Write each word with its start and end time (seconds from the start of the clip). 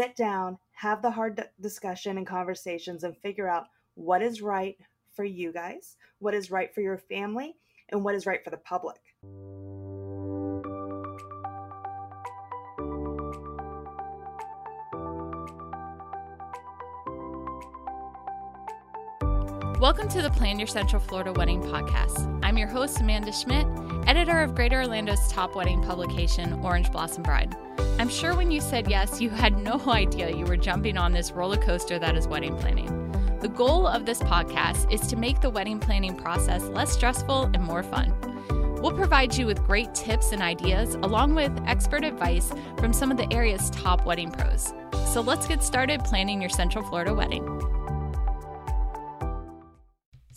sit 0.00 0.16
down, 0.16 0.56
have 0.72 1.02
the 1.02 1.10
hard 1.10 1.44
discussion 1.60 2.16
and 2.16 2.26
conversations, 2.26 3.04
and 3.04 3.14
figure 3.18 3.46
out 3.46 3.66
what 3.96 4.22
is 4.22 4.40
right 4.40 4.78
for 5.14 5.26
you 5.26 5.52
guys, 5.52 5.98
what 6.20 6.32
is 6.32 6.50
right 6.50 6.74
for 6.74 6.80
your 6.80 6.96
family, 6.96 7.54
and 7.90 8.02
what 8.02 8.14
is 8.14 8.24
right 8.24 8.42
for 8.42 8.48
the 8.48 8.56
public. 8.56 8.96
Welcome 19.78 20.08
to 20.08 20.22
the 20.22 20.30
Plan 20.30 20.58
Your 20.58 20.66
Central 20.66 21.02
Florida 21.02 21.34
Wedding 21.34 21.60
podcast. 21.60 22.40
I'm 22.42 22.56
your 22.56 22.68
host, 22.68 23.00
Amanda 23.00 23.32
Schmidt, 23.32 23.66
editor 24.10 24.40
of 24.40 24.56
Greater 24.56 24.82
Orlando's 24.82 25.30
top 25.30 25.54
wedding 25.54 25.80
publication, 25.84 26.54
Orange 26.64 26.90
Blossom 26.90 27.22
Bride. 27.22 27.54
I'm 28.00 28.08
sure 28.08 28.34
when 28.34 28.50
you 28.50 28.60
said 28.60 28.90
yes, 28.90 29.20
you 29.20 29.30
had 29.30 29.56
no 29.56 29.80
idea 29.86 30.34
you 30.34 30.44
were 30.46 30.56
jumping 30.56 30.98
on 30.98 31.12
this 31.12 31.30
roller 31.30 31.56
coaster 31.56 31.96
that 31.96 32.16
is 32.16 32.26
wedding 32.26 32.56
planning. 32.56 32.88
The 33.40 33.46
goal 33.46 33.86
of 33.86 34.06
this 34.06 34.18
podcast 34.18 34.92
is 34.92 35.02
to 35.02 35.16
make 35.16 35.40
the 35.40 35.48
wedding 35.48 35.78
planning 35.78 36.16
process 36.16 36.64
less 36.64 36.90
stressful 36.90 37.52
and 37.54 37.62
more 37.62 37.84
fun. 37.84 38.12
We'll 38.82 38.96
provide 38.96 39.36
you 39.36 39.46
with 39.46 39.62
great 39.62 39.94
tips 39.94 40.32
and 40.32 40.42
ideas, 40.42 40.96
along 40.96 41.36
with 41.36 41.56
expert 41.66 42.02
advice 42.02 42.52
from 42.78 42.92
some 42.92 43.12
of 43.12 43.16
the 43.16 43.32
area's 43.32 43.70
top 43.70 44.06
wedding 44.06 44.32
pros. 44.32 44.74
So 45.12 45.20
let's 45.20 45.46
get 45.46 45.62
started 45.62 46.02
planning 46.02 46.40
your 46.40 46.50
Central 46.50 46.82
Florida 46.82 47.14
wedding. 47.14 47.46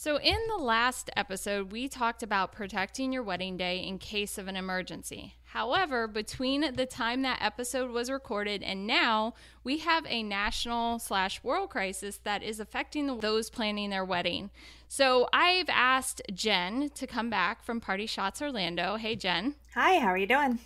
So, 0.04 0.20
in 0.20 0.38
the 0.50 0.62
last 0.62 1.10
episode, 1.16 1.72
we 1.72 1.88
talked 1.88 2.24
about 2.24 2.52
protecting 2.52 3.14
your 3.14 3.24
wedding 3.24 3.56
day 3.56 3.78
in 3.78 4.00
case 4.00 4.38
of 4.38 4.50
an 4.50 4.58
emergency. 4.58 5.36
However, 5.46 6.08
between 6.10 6.76
the 6.76 6.86
time 6.86 7.22
that 7.22 7.42
episode 7.42 7.90
was 7.90 8.10
recorded 8.10 8.64
and 8.64 8.86
now, 8.86 9.34
we 9.64 9.78
have 9.78 10.06
a 10.10 10.22
national 10.22 11.00
slash 11.00 11.42
world 11.42 11.70
crisis 11.70 12.20
that 12.26 12.44
is 12.44 12.60
affecting 12.60 13.20
those 13.20 13.50
planning 13.50 13.92
their 13.92 14.04
wedding. 14.04 14.50
So, 14.90 15.30
I've 15.32 15.70
asked 15.70 16.22
Jen 16.34 16.90
to 16.96 17.08
come 17.08 17.30
back 17.30 17.64
from 17.64 17.80
Party 17.80 18.06
Shots 18.06 18.42
Orlando. 18.42 18.98
Hey, 18.98 19.16
Jen. 19.16 19.56
Hi, 19.74 20.00
how 20.00 20.08
are 20.08 20.18
you 20.18 20.28
doing? 20.28 20.60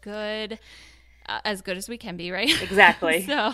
Good 0.00 0.58
as 1.44 1.62
good 1.62 1.76
as 1.76 1.88
we 1.88 1.96
can 1.96 2.16
be, 2.16 2.30
right? 2.30 2.50
Exactly. 2.70 3.26
so, 3.26 3.52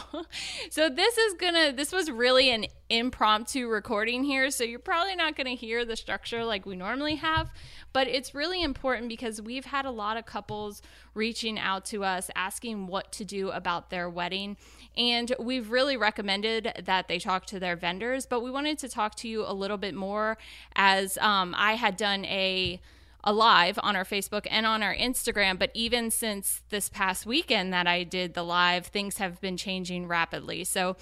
so 0.70 0.88
this 0.88 1.16
is 1.16 1.34
gonna. 1.34 1.72
This 1.72 1.92
was 1.92 2.10
really 2.10 2.50
an 2.50 2.66
impromptu 2.90 3.68
recording 3.68 4.24
here, 4.24 4.50
so 4.50 4.62
you're 4.62 4.78
probably 4.78 5.16
not 5.16 5.36
gonna 5.36 5.50
hear 5.50 5.84
the 5.84 5.96
structure 5.96 6.44
like 6.44 6.66
we 6.66 6.76
normally 6.76 7.16
have. 7.16 7.50
But 7.92 8.08
it's 8.08 8.34
really 8.34 8.62
important 8.62 9.08
because 9.08 9.40
we've 9.40 9.64
had 9.64 9.86
a 9.86 9.90
lot 9.90 10.16
of 10.16 10.26
couples 10.26 10.82
reaching 11.14 11.58
out 11.58 11.86
to 11.86 12.04
us 12.04 12.30
asking 12.36 12.88
what 12.88 13.10
to 13.12 13.24
do 13.24 13.50
about 13.50 13.90
their 13.90 14.10
wedding. 14.10 14.56
And 14.96 15.34
we've 15.38 15.70
really 15.70 15.96
recommended 15.96 16.82
that 16.84 17.08
they 17.08 17.18
talk 17.18 17.46
to 17.46 17.58
their 17.58 17.76
vendors, 17.76 18.26
but 18.26 18.42
we 18.42 18.50
wanted 18.50 18.78
to 18.78 18.88
talk 18.88 19.14
to 19.16 19.28
you 19.28 19.44
a 19.46 19.52
little 19.52 19.78
bit 19.78 19.94
more 19.94 20.36
as 20.74 21.16
um, 21.18 21.54
I 21.56 21.74
had 21.74 21.96
done 21.96 22.24
a 22.26 22.80
live 23.32 23.78
on 23.82 23.96
our 23.96 24.04
Facebook 24.04 24.46
and 24.50 24.66
on 24.66 24.82
our 24.82 24.94
Instagram. 24.94 25.58
But 25.58 25.70
even 25.74 26.10
since 26.10 26.62
this 26.70 26.88
past 26.88 27.26
weekend 27.26 27.72
that 27.72 27.86
I 27.86 28.02
did 28.02 28.34
the 28.34 28.42
live, 28.42 28.86
things 28.86 29.18
have 29.18 29.40
been 29.40 29.56
changing 29.56 30.08
rapidly. 30.08 30.64
So 30.64 30.96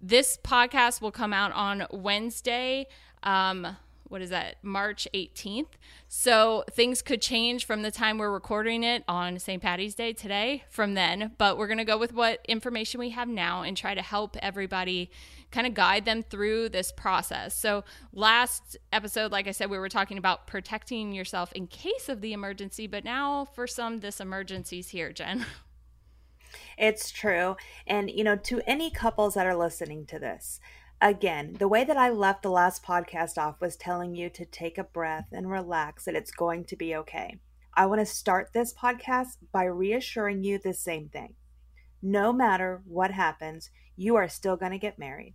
this 0.00 0.38
podcast 0.42 1.00
will 1.00 1.12
come 1.12 1.32
out 1.32 1.52
on 1.52 1.86
Wednesday. 1.90 2.86
Um, 3.22 3.76
what 4.12 4.20
is 4.20 4.30
that, 4.30 4.56
March 4.62 5.08
18th. 5.14 5.70
So 6.06 6.64
things 6.70 7.00
could 7.00 7.22
change 7.22 7.64
from 7.64 7.80
the 7.80 7.90
time 7.90 8.18
we're 8.18 8.30
recording 8.30 8.84
it 8.84 9.04
on 9.08 9.38
St. 9.38 9.60
Patty's 9.62 9.94
Day 9.94 10.12
today 10.12 10.64
from 10.68 10.92
then. 10.92 11.32
But 11.38 11.56
we're 11.56 11.66
going 11.66 11.78
to 11.78 11.84
go 11.84 11.96
with 11.96 12.12
what 12.12 12.44
information 12.46 13.00
we 13.00 13.10
have 13.10 13.26
now 13.26 13.62
and 13.62 13.74
try 13.74 13.94
to 13.94 14.02
help 14.02 14.36
everybody 14.42 15.10
kind 15.50 15.66
of 15.66 15.72
guide 15.72 16.04
them 16.04 16.22
through 16.22 16.68
this 16.68 16.92
process. 16.92 17.54
So, 17.54 17.84
last 18.12 18.76
episode, 18.92 19.32
like 19.32 19.48
I 19.48 19.52
said, 19.52 19.70
we 19.70 19.78
were 19.78 19.88
talking 19.88 20.18
about 20.18 20.46
protecting 20.46 21.12
yourself 21.12 21.50
in 21.54 21.66
case 21.66 22.10
of 22.10 22.20
the 22.20 22.34
emergency, 22.34 22.86
but 22.86 23.04
now 23.04 23.46
for 23.46 23.66
some, 23.66 24.00
this 24.00 24.20
emergency's 24.20 24.88
here, 24.88 25.12
Jen. 25.12 25.46
It's 26.78 27.10
true. 27.10 27.56
And, 27.86 28.10
you 28.10 28.24
know, 28.24 28.36
to 28.36 28.60
any 28.66 28.90
couples 28.90 29.34
that 29.34 29.46
are 29.46 29.56
listening 29.56 30.06
to 30.06 30.18
this, 30.18 30.60
again, 31.02 31.56
the 31.58 31.68
way 31.68 31.82
that 31.82 31.96
I 31.96 32.10
left 32.10 32.42
the 32.42 32.50
last 32.50 32.84
podcast 32.84 33.36
off 33.36 33.60
was 33.60 33.76
telling 33.76 34.14
you 34.14 34.30
to 34.30 34.44
take 34.46 34.78
a 34.78 34.84
breath 34.84 35.26
and 35.32 35.50
relax, 35.50 36.04
that 36.04 36.14
it's 36.14 36.30
going 36.30 36.64
to 36.66 36.76
be 36.76 36.94
okay. 36.94 37.38
I 37.74 37.86
want 37.86 38.00
to 38.00 38.06
start 38.06 38.50
this 38.52 38.72
podcast 38.72 39.38
by 39.50 39.64
reassuring 39.64 40.44
you 40.44 40.58
the 40.58 40.72
same 40.72 41.08
thing. 41.08 41.34
No 42.00 42.32
matter 42.32 42.82
what 42.86 43.10
happens, 43.10 43.70
you 43.96 44.14
are 44.14 44.28
still 44.28 44.56
going 44.56 44.72
to 44.72 44.78
get 44.78 44.98
married. 44.98 45.34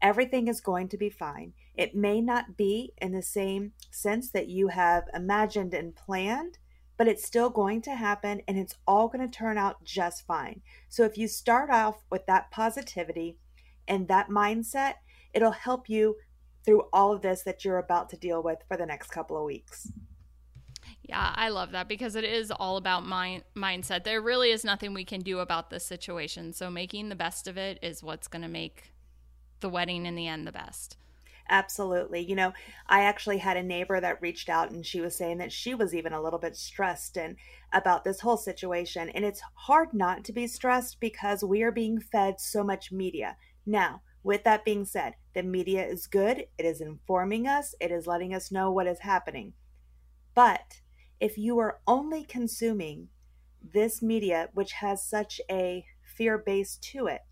Everything 0.00 0.48
is 0.48 0.60
going 0.60 0.88
to 0.88 0.96
be 0.96 1.10
fine. 1.10 1.52
It 1.74 1.94
may 1.94 2.20
not 2.20 2.56
be 2.56 2.92
in 3.00 3.12
the 3.12 3.22
same 3.22 3.72
sense 3.90 4.30
that 4.30 4.48
you 4.48 4.68
have 4.68 5.04
imagined 5.14 5.74
and 5.74 5.94
planned, 5.94 6.58
but 6.96 7.06
it's 7.06 7.24
still 7.24 7.50
going 7.50 7.82
to 7.82 7.94
happen 7.94 8.42
and 8.48 8.58
it's 8.58 8.76
all 8.86 9.08
going 9.08 9.28
to 9.28 9.38
turn 9.38 9.58
out 9.58 9.84
just 9.84 10.26
fine. 10.26 10.62
So 10.88 11.04
if 11.04 11.18
you 11.18 11.28
start 11.28 11.70
off 11.70 12.02
with 12.10 12.26
that 12.26 12.50
positivity 12.50 13.38
and 13.92 14.08
that 14.08 14.30
mindset, 14.30 14.94
it'll 15.34 15.50
help 15.50 15.90
you 15.90 16.16
through 16.64 16.84
all 16.94 17.12
of 17.12 17.20
this 17.20 17.42
that 17.42 17.62
you're 17.62 17.76
about 17.76 18.08
to 18.08 18.16
deal 18.16 18.42
with 18.42 18.58
for 18.66 18.78
the 18.78 18.86
next 18.86 19.10
couple 19.10 19.36
of 19.36 19.44
weeks. 19.44 19.92
Yeah, 21.02 21.30
I 21.34 21.50
love 21.50 21.72
that 21.72 21.88
because 21.88 22.16
it 22.16 22.24
is 22.24 22.50
all 22.50 22.78
about 22.78 23.04
mind 23.04 23.42
mindset. 23.54 24.04
There 24.04 24.22
really 24.22 24.50
is 24.50 24.64
nothing 24.64 24.94
we 24.94 25.04
can 25.04 25.20
do 25.20 25.40
about 25.40 25.68
this 25.68 25.84
situation. 25.84 26.54
So 26.54 26.70
making 26.70 27.10
the 27.10 27.14
best 27.14 27.46
of 27.46 27.58
it 27.58 27.80
is 27.82 28.02
what's 28.02 28.28
going 28.28 28.42
to 28.42 28.48
make 28.48 28.94
the 29.60 29.68
wedding 29.68 30.06
in 30.06 30.14
the 30.14 30.26
end 30.26 30.46
the 30.46 30.52
best. 30.52 30.96
Absolutely. 31.50 32.20
You 32.20 32.34
know, 32.34 32.54
I 32.88 33.02
actually 33.02 33.36
had 33.38 33.58
a 33.58 33.62
neighbor 33.62 34.00
that 34.00 34.22
reached 34.22 34.48
out 34.48 34.70
and 34.70 34.86
she 34.86 35.02
was 35.02 35.14
saying 35.14 35.36
that 35.38 35.52
she 35.52 35.74
was 35.74 35.94
even 35.94 36.14
a 36.14 36.22
little 36.22 36.38
bit 36.38 36.56
stressed 36.56 37.18
and 37.18 37.36
about 37.74 38.04
this 38.04 38.20
whole 38.20 38.38
situation. 38.38 39.10
And 39.10 39.22
it's 39.22 39.42
hard 39.54 39.92
not 39.92 40.24
to 40.24 40.32
be 40.32 40.46
stressed 40.46 40.98
because 40.98 41.44
we 41.44 41.62
are 41.62 41.72
being 41.72 42.00
fed 42.00 42.40
so 42.40 42.64
much 42.64 42.90
media. 42.90 43.36
Now, 43.64 44.02
with 44.22 44.44
that 44.44 44.64
being 44.64 44.84
said, 44.84 45.14
the 45.34 45.42
media 45.42 45.84
is 45.84 46.06
good. 46.06 46.46
It 46.58 46.64
is 46.64 46.80
informing 46.80 47.46
us. 47.46 47.74
It 47.80 47.90
is 47.90 48.06
letting 48.06 48.34
us 48.34 48.52
know 48.52 48.70
what 48.70 48.86
is 48.86 49.00
happening. 49.00 49.54
But 50.34 50.80
if 51.20 51.36
you 51.36 51.58
are 51.58 51.80
only 51.86 52.24
consuming 52.24 53.08
this 53.62 54.02
media, 54.02 54.48
which 54.54 54.72
has 54.72 55.04
such 55.04 55.40
a 55.50 55.84
fear 56.02 56.38
base 56.38 56.76
to 56.76 57.06
it, 57.06 57.22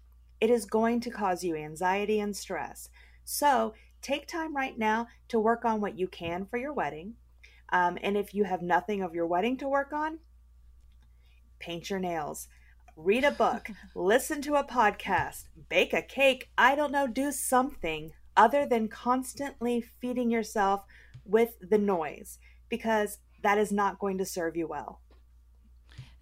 it 0.40 0.50
is 0.50 0.64
going 0.64 1.00
to 1.00 1.10
cause 1.10 1.44
you 1.44 1.56
anxiety 1.56 2.20
and 2.20 2.36
stress. 2.36 2.88
So 3.24 3.74
take 4.00 4.26
time 4.26 4.56
right 4.56 4.78
now 4.78 5.08
to 5.28 5.38
work 5.38 5.64
on 5.64 5.80
what 5.80 5.98
you 5.98 6.08
can 6.08 6.46
for 6.46 6.56
your 6.56 6.72
wedding. 6.72 7.14
Um, 7.72 7.98
and 8.02 8.16
if 8.16 8.34
you 8.34 8.44
have 8.44 8.62
nothing 8.62 9.02
of 9.02 9.14
your 9.14 9.26
wedding 9.26 9.56
to 9.58 9.68
work 9.68 9.92
on, 9.92 10.18
paint 11.58 11.90
your 11.90 12.00
nails, 12.00 12.48
read 12.96 13.24
a 13.24 13.30
book, 13.30 13.70
listen 13.94 14.42
to 14.42 14.54
a 14.54 14.64
podcast, 14.64 15.44
bake 15.70 15.94
a 15.94 16.02
cake. 16.02 16.50
I 16.58 16.74
don't 16.74 16.92
know, 16.92 17.06
do 17.06 17.32
something 17.32 18.12
other 18.36 18.66
than 18.66 18.88
constantly 18.88 19.80
feeding 19.80 20.30
yourself 20.30 20.84
with 21.24 21.54
the 21.62 21.78
noise 21.78 22.38
because 22.68 23.18
that 23.42 23.56
is 23.56 23.72
not 23.72 23.98
going 23.98 24.18
to 24.18 24.26
serve 24.26 24.56
you 24.56 24.66
well. 24.66 25.00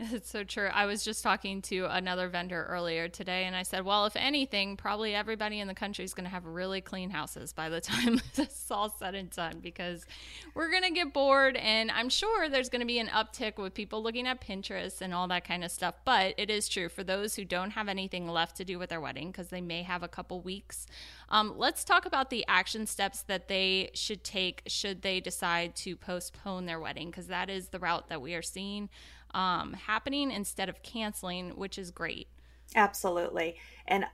It's 0.00 0.30
so 0.30 0.44
true. 0.44 0.68
I 0.72 0.86
was 0.86 1.04
just 1.04 1.22
talking 1.22 1.60
to 1.62 1.86
another 1.86 2.28
vendor 2.28 2.66
earlier 2.68 3.08
today, 3.08 3.44
and 3.44 3.56
I 3.56 3.64
said, 3.64 3.84
well, 3.84 4.06
if 4.06 4.14
anything, 4.14 4.76
probably 4.76 5.14
everybody 5.14 5.58
in 5.58 5.66
the 5.66 5.74
country 5.74 6.04
is 6.04 6.14
going 6.14 6.24
to 6.24 6.30
have 6.30 6.44
really 6.44 6.80
clean 6.80 7.10
houses 7.10 7.52
by 7.52 7.68
the 7.68 7.80
time 7.80 8.20
this 8.36 8.48
is 8.48 8.70
all 8.70 8.90
said 8.90 9.14
and 9.14 9.30
done 9.30 9.58
because 9.60 10.06
we're 10.54 10.70
going 10.70 10.84
to 10.84 10.90
get 10.90 11.12
bored. 11.12 11.56
And 11.56 11.90
I'm 11.90 12.08
sure 12.08 12.48
there's 12.48 12.68
going 12.68 12.80
to 12.80 12.86
be 12.86 12.98
an 12.98 13.08
uptick 13.08 13.58
with 13.58 13.74
people 13.74 14.02
looking 14.02 14.26
at 14.26 14.40
Pinterest 14.40 15.00
and 15.00 15.12
all 15.12 15.26
that 15.28 15.44
kind 15.44 15.64
of 15.64 15.70
stuff. 15.70 15.96
But 16.04 16.34
it 16.38 16.50
is 16.50 16.68
true 16.68 16.88
for 16.88 17.02
those 17.02 17.34
who 17.34 17.44
don't 17.44 17.70
have 17.70 17.88
anything 17.88 18.28
left 18.28 18.56
to 18.58 18.64
do 18.64 18.78
with 18.78 18.90
their 18.90 19.00
wedding 19.00 19.30
because 19.30 19.48
they 19.48 19.60
may 19.60 19.82
have 19.82 20.02
a 20.02 20.08
couple 20.08 20.40
weeks. 20.40 20.86
Um, 21.30 21.54
let's 21.56 21.84
talk 21.84 22.06
about 22.06 22.30
the 22.30 22.44
action 22.48 22.86
steps 22.86 23.22
that 23.22 23.48
they 23.48 23.90
should 23.94 24.24
take 24.24 24.62
should 24.66 25.02
they 25.02 25.20
decide 25.20 25.76
to 25.76 25.94
postpone 25.96 26.66
their 26.66 26.80
wedding 26.80 27.10
because 27.10 27.26
that 27.26 27.50
is 27.50 27.68
the 27.68 27.78
route 27.78 28.08
that 28.08 28.22
we 28.22 28.34
are 28.34 28.42
seeing 28.42 28.88
um, 29.34 29.72
happening 29.74 30.30
instead 30.30 30.68
of 30.68 30.82
canceling, 30.82 31.50
which 31.50 31.78
is 31.78 31.90
great. 31.90 32.28
Absolutely. 32.74 33.56
And 33.86 34.04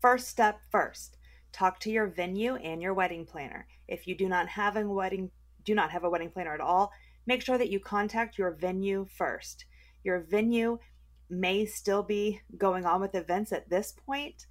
first 0.00 0.28
step 0.28 0.60
first, 0.70 1.18
talk 1.52 1.80
to 1.80 1.90
your 1.90 2.06
venue 2.06 2.56
and 2.56 2.80
your 2.80 2.94
wedding 2.94 3.26
planner. 3.26 3.66
If 3.88 4.06
you 4.06 4.14
do 4.14 4.28
not 4.28 4.48
have 4.48 4.76
a 4.76 4.86
wedding 4.86 5.30
do 5.64 5.74
not 5.74 5.90
have 5.90 6.04
a 6.04 6.10
wedding 6.10 6.30
planner 6.30 6.54
at 6.54 6.60
all, 6.60 6.90
make 7.26 7.42
sure 7.42 7.58
that 7.58 7.70
you 7.70 7.78
contact 7.78 8.38
your 8.38 8.50
venue 8.52 9.06
first. 9.14 9.66
Your 10.02 10.20
venue 10.20 10.78
may 11.28 11.66
still 11.66 12.02
be 12.02 12.40
going 12.56 12.86
on 12.86 13.00
with 13.00 13.14
events 13.14 13.52
at 13.52 13.68
this 13.68 13.92
point. 13.92 14.46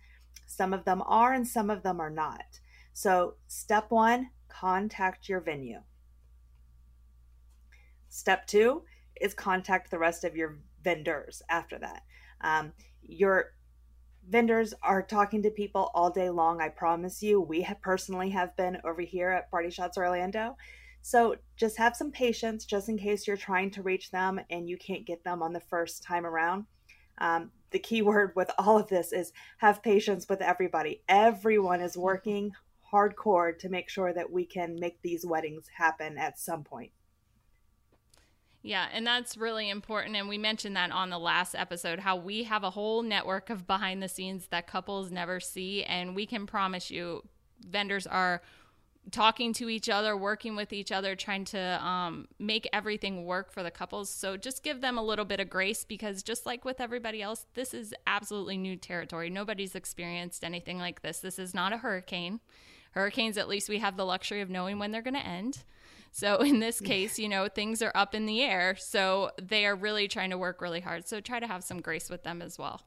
Some 0.45 0.73
of 0.73 0.85
them 0.85 1.01
are 1.05 1.33
and 1.33 1.47
some 1.47 1.69
of 1.69 1.83
them 1.83 2.00
are 2.00 2.09
not. 2.09 2.59
So, 2.94 3.35
step 3.47 3.91
1, 3.91 4.29
contact 4.50 5.29
your 5.29 5.39
venue. 5.39 5.79
Step 8.09 8.47
2, 8.47 8.83
is 9.19 9.33
contact 9.33 9.92
the 9.92 10.00
rest 10.00 10.24
of 10.24 10.36
your 10.36 10.60
vendors 10.83 11.42
after 11.50 11.77
that. 11.80 12.04
Um, 12.42 12.74
your 13.01 13.54
vendors 14.30 14.74
are 14.83 15.01
talking 15.01 15.44
to 15.44 15.50
people 15.50 15.92
all 15.94 16.10
day 16.10 16.30
long. 16.30 16.62
I 16.62 16.69
promise 16.69 17.24
you, 17.24 17.42
we 17.42 17.62
have 17.63 17.81
personally 17.81 18.30
have 18.30 18.56
been 18.56 18.77
over 18.83 19.01
here 19.01 19.30
at 19.30 19.50
Party 19.50 19.69
Shots 19.69 19.98
Orlando. 19.98 20.56
So 21.01 21.36
just 21.56 21.77
have 21.77 21.95
some 21.95 22.12
patience 22.12 22.66
just 22.66 22.89
in 22.89 22.98
case 22.98 23.25
you're 23.25 23.38
trying 23.38 23.71
to 23.71 23.81
reach 23.81 24.12
them 24.12 24.39
and 24.50 24.69
you 24.69 24.77
can't 24.77 25.06
get 25.06 25.24
them 25.24 25.42
on 25.42 25.54
the 25.54 25.60
first 25.60 26.04
time 26.04 26.25
around. 26.25 26.65
Um, 27.18 27.51
the 27.72 27.80
key 27.80 28.01
word 28.04 28.33
with 28.36 28.51
all 28.57 28.77
of 28.77 28.88
this 28.88 29.12
is 29.13 29.31
have 29.57 29.83
patience 29.83 30.27
with 30.30 30.42
everybody. 30.42 31.01
Everyone 31.07 31.81
is 31.81 31.98
working 31.98 32.51
hardcore 32.92 33.57
to 33.60 33.69
make 33.69 33.89
sure 33.89 34.13
that 34.13 34.31
we 34.31 34.45
can 34.45 34.80
make 34.80 35.01
these 35.01 35.25
weddings 35.25 35.68
happen 35.77 36.18
at 36.18 36.39
some 36.39 36.63
point. 36.63 36.92
Yeah, 38.61 38.88
and 38.91 39.07
that's 39.07 39.38
really 39.38 39.69
important. 39.69 40.15
And 40.15 40.27
we 40.27 40.38
mentioned 40.38 40.75
that 40.75 40.91
on 40.91 41.09
the 41.09 41.19
last 41.19 41.56
episode 41.56 42.00
how 42.00 42.17
we 42.17 42.44
have 42.44 42.63
a 42.63 42.71
whole 42.71 43.01
network 43.01 43.50
of 43.50 43.65
behind 43.65 44.03
the 44.03 44.09
scenes 44.09 44.47
that 44.47 44.67
couples 44.67 45.11
never 45.11 45.39
see. 45.39 45.83
And 45.83 46.15
we 46.15 46.25
can 46.25 46.45
promise 46.45 46.91
you, 46.91 47.23
vendors 47.65 48.06
are 48.06 48.41
talking 49.11 49.53
to 49.53 49.69
each 49.69 49.89
other, 49.89 50.15
working 50.15 50.56
with 50.57 50.73
each 50.73 50.91
other, 50.91 51.15
trying 51.15 51.45
to 51.45 51.83
um, 51.83 52.27
make 52.38 52.67
everything 52.73 53.25
work 53.25 53.51
for 53.51 53.63
the 53.63 53.71
couples. 53.71 54.09
So 54.09 54.35
just 54.35 54.62
give 54.62 54.81
them 54.81 54.97
a 54.97 55.03
little 55.03 55.25
bit 55.25 55.39
of 55.39 55.50
grace 55.50 55.85
because, 55.85 56.21
just 56.21 56.45
like 56.45 56.65
with 56.65 56.81
everybody 56.81 57.21
else, 57.21 57.45
this 57.53 57.73
is 57.73 57.94
absolutely 58.05 58.57
new 58.57 58.75
territory. 58.75 59.29
Nobody's 59.29 59.73
experienced 59.73 60.44
anything 60.44 60.77
like 60.77 61.01
this. 61.01 61.19
This 61.19 61.39
is 61.39 61.53
not 61.53 61.73
a 61.73 61.77
hurricane. 61.77 62.41
Hurricanes, 62.91 63.38
at 63.38 63.47
least 63.47 63.69
we 63.69 63.79
have 63.79 63.97
the 63.97 64.05
luxury 64.05 64.41
of 64.41 64.50
knowing 64.50 64.79
when 64.79 64.91
they're 64.91 65.01
going 65.01 65.13
to 65.13 65.25
end. 65.25 65.63
So 66.11 66.38
in 66.41 66.59
this 66.59 66.79
case, 66.79 67.19
you 67.19 67.29
know, 67.29 67.47
things 67.47 67.81
are 67.81 67.91
up 67.95 68.15
in 68.15 68.25
the 68.25 68.41
air. 68.41 68.75
So 68.77 69.31
they 69.41 69.65
are 69.65 69.75
really 69.75 70.07
trying 70.07 70.29
to 70.31 70.38
work 70.38 70.61
really 70.61 70.81
hard. 70.81 71.07
So 71.07 71.19
try 71.19 71.39
to 71.39 71.47
have 71.47 71.63
some 71.63 71.81
grace 71.81 72.09
with 72.09 72.23
them 72.23 72.41
as 72.41 72.57
well. 72.57 72.81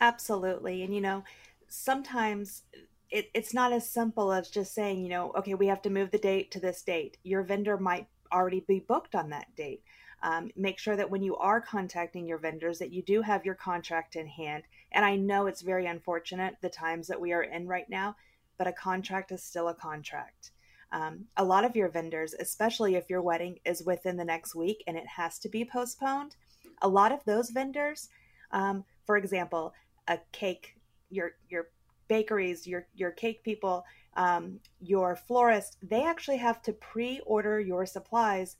Absolutely. 0.00 0.82
And, 0.82 0.94
you 0.94 1.00
know, 1.00 1.24
sometimes 1.68 2.62
it, 3.10 3.30
it's 3.34 3.54
not 3.54 3.72
as 3.72 3.88
simple 3.88 4.32
as 4.32 4.50
just 4.50 4.74
saying, 4.74 5.02
you 5.02 5.08
know, 5.08 5.32
okay, 5.36 5.54
we 5.54 5.66
have 5.66 5.82
to 5.82 5.90
move 5.90 6.10
the 6.10 6.18
date 6.18 6.50
to 6.52 6.60
this 6.60 6.82
date. 6.82 7.16
Your 7.22 7.42
vendor 7.42 7.76
might 7.76 8.08
already 8.32 8.64
be 8.66 8.80
booked 8.80 9.14
on 9.14 9.30
that 9.30 9.54
date. 9.56 9.82
Um, 10.22 10.50
make 10.56 10.78
sure 10.78 10.96
that 10.96 11.10
when 11.10 11.22
you 11.22 11.36
are 11.36 11.60
contacting 11.60 12.26
your 12.26 12.38
vendors 12.38 12.78
that 12.78 12.92
you 12.92 13.02
do 13.02 13.20
have 13.20 13.44
your 13.44 13.54
contract 13.54 14.16
in 14.16 14.26
hand 14.26 14.62
and 14.92 15.04
i 15.04 15.16
know 15.16 15.46
it's 15.46 15.60
very 15.60 15.84
unfortunate 15.84 16.56
the 16.62 16.70
times 16.70 17.06
that 17.08 17.20
we 17.20 17.34
are 17.34 17.42
in 17.42 17.66
right 17.66 17.90
now 17.90 18.16
but 18.56 18.66
a 18.66 18.72
contract 18.72 19.32
is 19.32 19.42
still 19.42 19.68
a 19.68 19.74
contract 19.74 20.52
um, 20.94 21.26
a 21.36 21.44
lot 21.44 21.64
of 21.64 21.76
your 21.76 21.90
vendors 21.90 22.34
especially 22.40 22.94
if 22.94 23.10
your 23.10 23.20
wedding 23.20 23.58
is 23.66 23.84
within 23.84 24.16
the 24.16 24.24
next 24.24 24.54
week 24.54 24.82
and 24.86 24.96
it 24.96 25.06
has 25.06 25.38
to 25.38 25.50
be 25.50 25.64
postponed 25.64 26.36
a 26.80 26.88
lot 26.88 27.12
of 27.12 27.22
those 27.26 27.50
vendors 27.50 28.08
um, 28.52 28.84
for 29.04 29.18
example 29.18 29.74
a 30.08 30.18
cake 30.32 30.74
your 31.10 31.32
your 31.48 31.68
bakeries, 32.08 32.66
your 32.66 32.86
your 32.94 33.10
cake 33.10 33.42
people, 33.42 33.84
um, 34.16 34.60
your 34.80 35.16
florist, 35.16 35.76
they 35.82 36.04
actually 36.04 36.36
have 36.36 36.62
to 36.62 36.72
pre-order 36.72 37.60
your 37.60 37.86
supplies 37.86 38.56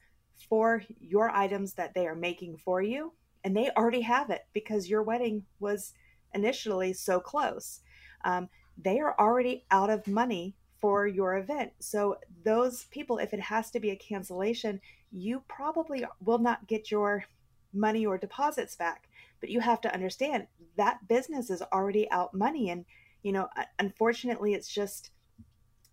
for 0.48 0.82
your 1.00 1.30
items 1.30 1.74
that 1.74 1.94
they 1.94 2.06
are 2.06 2.14
making 2.14 2.56
for 2.56 2.82
you, 2.82 3.12
and 3.44 3.56
they 3.56 3.70
already 3.76 4.00
have 4.00 4.30
it 4.30 4.46
because 4.52 4.88
your 4.88 5.02
wedding 5.02 5.44
was 5.60 5.92
initially 6.34 6.92
so 6.92 7.20
close. 7.20 7.80
Um, 8.24 8.48
they 8.76 8.98
are 8.98 9.14
already 9.18 9.64
out 9.70 9.90
of 9.90 10.06
money 10.08 10.56
for 10.84 11.06
your 11.06 11.38
event. 11.38 11.72
So 11.78 12.18
those 12.44 12.84
people, 12.90 13.16
if 13.16 13.32
it 13.32 13.40
has 13.40 13.70
to 13.70 13.80
be 13.80 13.92
a 13.92 13.96
cancellation, 13.96 14.82
you 15.10 15.42
probably 15.48 16.04
will 16.20 16.36
not 16.36 16.66
get 16.66 16.90
your 16.90 17.24
money 17.72 18.04
or 18.04 18.18
deposits 18.18 18.76
back. 18.76 19.08
But 19.40 19.48
you 19.48 19.60
have 19.60 19.80
to 19.80 19.94
understand 19.94 20.46
that 20.76 21.08
business 21.08 21.48
is 21.48 21.62
already 21.72 22.10
out 22.10 22.34
money 22.34 22.68
and 22.68 22.84
you 23.22 23.32
know 23.32 23.48
unfortunately 23.78 24.52
it's 24.52 24.68
just 24.68 25.08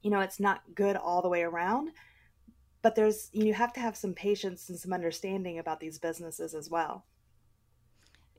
you 0.02 0.12
know 0.12 0.20
it's 0.20 0.42
not 0.42 0.62
good 0.76 0.98
all 0.98 1.22
the 1.22 1.30
way 1.30 1.44
around 1.44 1.92
but 2.82 2.94
there's 2.96 3.30
you 3.32 3.54
have 3.54 3.72
to 3.72 3.80
have 3.80 3.96
some 3.96 4.14
patience 4.14 4.68
and 4.68 4.78
some 4.78 4.92
understanding 4.92 5.60
about 5.60 5.80
these 5.80 6.00
businesses 6.00 6.54
as 6.54 6.70
well 6.70 7.06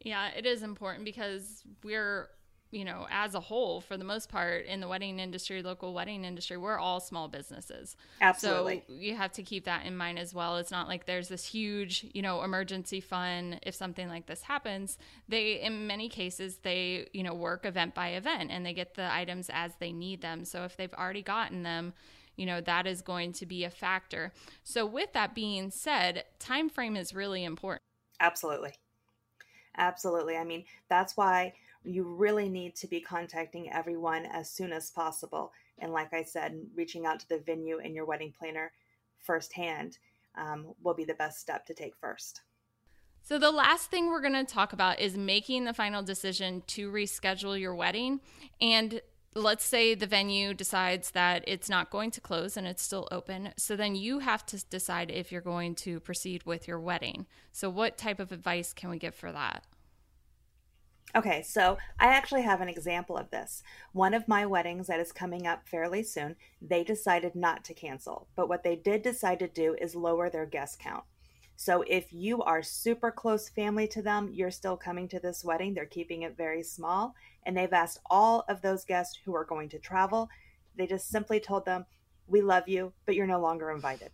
yeah 0.00 0.28
it 0.36 0.44
is 0.44 0.62
important 0.62 1.06
because 1.06 1.62
we're 1.82 2.28
you 2.72 2.86
know, 2.86 3.06
as 3.10 3.34
a 3.34 3.40
whole, 3.40 3.82
for 3.82 3.98
the 3.98 4.04
most 4.04 4.30
part, 4.30 4.64
in 4.64 4.80
the 4.80 4.88
wedding 4.88 5.20
industry, 5.20 5.62
local 5.62 5.92
wedding 5.92 6.24
industry, 6.24 6.56
we're 6.56 6.78
all 6.78 7.00
small 7.00 7.28
businesses. 7.28 7.96
Absolutely. 8.20 8.82
So 8.88 8.94
you 8.94 9.14
have 9.14 9.30
to 9.32 9.42
keep 9.42 9.66
that 9.66 9.84
in 9.84 9.94
mind 9.94 10.18
as 10.18 10.32
well. 10.32 10.56
It's 10.56 10.70
not 10.70 10.88
like 10.88 11.04
there's 11.04 11.28
this 11.28 11.44
huge, 11.44 12.06
you 12.14 12.22
know, 12.22 12.42
emergency 12.42 13.00
fund 13.00 13.60
if 13.62 13.74
something 13.74 14.08
like 14.08 14.26
this 14.26 14.40
happens. 14.40 14.96
They, 15.28 15.60
in 15.60 15.86
many 15.86 16.08
cases, 16.08 16.56
they, 16.62 17.08
you 17.12 17.22
know, 17.22 17.34
work 17.34 17.66
event 17.66 17.94
by 17.94 18.08
event 18.08 18.50
and 18.50 18.64
they 18.64 18.72
get 18.72 18.94
the 18.94 19.12
items 19.12 19.50
as 19.52 19.72
they 19.78 19.92
need 19.92 20.22
them. 20.22 20.46
So 20.46 20.64
if 20.64 20.76
they've 20.76 20.94
already 20.94 21.22
gotten 21.22 21.62
them, 21.62 21.92
you 22.36 22.46
know 22.46 22.62
that 22.62 22.86
is 22.86 23.02
going 23.02 23.30
to 23.30 23.44
be 23.44 23.62
a 23.64 23.68
factor 23.68 24.32
so 24.64 24.86
with 24.86 25.12
that 25.12 25.34
being 25.34 25.70
said 25.70 26.24
time 26.38 26.70
frame 26.70 26.96
is 26.96 27.14
really 27.14 27.44
important 27.44 27.82
absolutely 28.20 28.72
absolutely 29.76 30.34
i 30.38 30.42
mean 30.42 30.64
that's 30.88 31.14
why 31.14 31.52
you 31.84 32.04
really 32.04 32.48
need 32.48 32.74
to 32.76 32.86
be 32.86 33.00
contacting 33.00 33.70
everyone 33.72 34.26
as 34.26 34.48
soon 34.48 34.72
as 34.72 34.90
possible. 34.90 35.52
And 35.78 35.92
like 35.92 36.12
I 36.12 36.22
said, 36.22 36.58
reaching 36.74 37.06
out 37.06 37.20
to 37.20 37.28
the 37.28 37.38
venue 37.38 37.78
and 37.78 37.94
your 37.94 38.04
wedding 38.04 38.32
planner 38.38 38.72
firsthand 39.18 39.98
um, 40.36 40.74
will 40.82 40.94
be 40.94 41.04
the 41.04 41.14
best 41.14 41.40
step 41.40 41.66
to 41.66 41.74
take 41.74 41.96
first. 41.96 42.42
So, 43.24 43.38
the 43.38 43.52
last 43.52 43.90
thing 43.90 44.08
we're 44.08 44.20
going 44.20 44.32
to 44.32 44.44
talk 44.44 44.72
about 44.72 44.98
is 44.98 45.16
making 45.16 45.64
the 45.64 45.74
final 45.74 46.02
decision 46.02 46.62
to 46.68 46.90
reschedule 46.90 47.58
your 47.58 47.74
wedding. 47.74 48.20
And 48.60 49.00
let's 49.34 49.64
say 49.64 49.94
the 49.94 50.08
venue 50.08 50.54
decides 50.54 51.12
that 51.12 51.44
it's 51.46 51.68
not 51.68 51.90
going 51.90 52.10
to 52.12 52.20
close 52.20 52.56
and 52.56 52.66
it's 52.66 52.82
still 52.82 53.06
open. 53.12 53.50
So, 53.56 53.76
then 53.76 53.94
you 53.94 54.18
have 54.18 54.44
to 54.46 54.64
decide 54.66 55.10
if 55.10 55.30
you're 55.30 55.40
going 55.40 55.76
to 55.76 56.00
proceed 56.00 56.44
with 56.44 56.66
your 56.66 56.80
wedding. 56.80 57.26
So, 57.52 57.70
what 57.70 57.96
type 57.96 58.18
of 58.18 58.32
advice 58.32 58.72
can 58.72 58.90
we 58.90 58.98
give 58.98 59.14
for 59.14 59.30
that? 59.30 59.64
Okay, 61.14 61.42
so 61.42 61.76
I 62.00 62.06
actually 62.06 62.40
have 62.40 62.62
an 62.62 62.70
example 62.70 63.18
of 63.18 63.30
this. 63.30 63.62
One 63.92 64.14
of 64.14 64.28
my 64.28 64.46
weddings 64.46 64.86
that 64.86 64.98
is 64.98 65.12
coming 65.12 65.46
up 65.46 65.68
fairly 65.68 66.02
soon, 66.02 66.36
they 66.62 66.82
decided 66.82 67.34
not 67.34 67.64
to 67.64 67.74
cancel, 67.74 68.28
but 68.34 68.48
what 68.48 68.62
they 68.62 68.76
did 68.76 69.02
decide 69.02 69.38
to 69.40 69.48
do 69.48 69.76
is 69.78 69.94
lower 69.94 70.30
their 70.30 70.46
guest 70.46 70.78
count. 70.78 71.04
So 71.54 71.84
if 71.86 72.14
you 72.14 72.42
are 72.42 72.62
super 72.62 73.10
close 73.10 73.50
family 73.50 73.86
to 73.88 74.00
them, 74.00 74.30
you're 74.32 74.50
still 74.50 74.78
coming 74.78 75.06
to 75.08 75.20
this 75.20 75.44
wedding. 75.44 75.74
They're 75.74 75.84
keeping 75.84 76.22
it 76.22 76.34
very 76.34 76.62
small, 76.62 77.14
and 77.44 77.54
they've 77.54 77.72
asked 77.72 78.00
all 78.08 78.46
of 78.48 78.62
those 78.62 78.86
guests 78.86 79.18
who 79.22 79.34
are 79.36 79.44
going 79.44 79.68
to 79.68 79.78
travel. 79.78 80.30
They 80.76 80.86
just 80.86 81.10
simply 81.10 81.40
told 81.40 81.66
them, 81.66 81.84
"We 82.26 82.40
love 82.40 82.68
you, 82.68 82.94
but 83.04 83.16
you're 83.16 83.26
no 83.26 83.38
longer 83.38 83.70
invited." 83.70 84.12